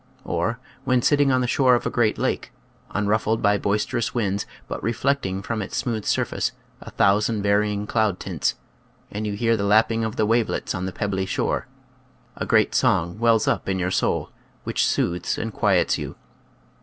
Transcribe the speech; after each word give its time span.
Or, 0.23 0.59
when 0.83 1.03
sitting 1.03 1.31
on 1.31 1.41
the 1.41 1.47
shore 1.47 1.75
of 1.75 1.85
a 1.85 1.91
great 1.91 2.17
lake, 2.17 2.51
unruffled 2.89 3.39
by 3.39 3.59
boisterous 3.59 4.15
winds 4.15 4.47
but 4.67 4.81
reflecting 4.81 5.43
from 5.43 5.61
its 5.61 5.77
smooth 5.77 6.05
surface 6.05 6.53
a 6.81 6.89
thousand 6.89 7.43
varying 7.43 7.85
cloud 7.85 8.19
tints, 8.19 8.55
and 9.11 9.27
you 9.27 9.33
hear 9.33 9.55
the 9.55 9.63
lapping 9.63 10.03
of 10.03 10.15
the 10.15 10.25
wavelets 10.25 10.73
on 10.73 10.87
the 10.87 10.91
pebbly 10.91 11.27
shore; 11.27 11.67
a 12.35 12.47
great 12.47 12.73
song 12.73 13.19
wells 13.19 13.47
up 13.47 13.69
in 13.69 13.77
your 13.77 13.91
soul 13.91 14.31
which 14.63 14.87
soothes 14.87 15.37
and 15.37 15.53
quiets 15.53 15.99
you. 15.99 16.15